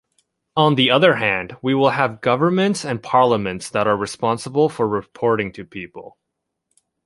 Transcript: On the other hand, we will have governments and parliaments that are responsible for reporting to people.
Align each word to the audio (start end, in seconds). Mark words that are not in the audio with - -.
On 0.55 0.73
the 0.73 0.89
other 0.89 1.17
hand, 1.17 1.57
we 1.61 1.75
will 1.75 1.91
have 1.91 2.21
governments 2.21 2.83
and 2.83 3.03
parliaments 3.03 3.69
that 3.69 3.85
are 3.85 3.95
responsible 3.95 4.67
for 4.67 4.87
reporting 4.87 5.51
to 5.53 5.63
people. 5.63 6.17